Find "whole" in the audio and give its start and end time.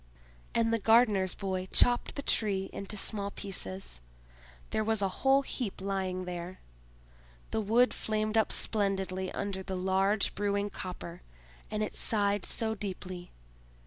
5.21-5.43